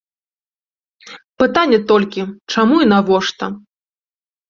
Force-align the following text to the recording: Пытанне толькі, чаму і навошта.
Пытанне 1.45 1.79
толькі, 1.93 2.21
чаму 2.51 2.75
і 2.87 2.91
навошта. 2.93 3.55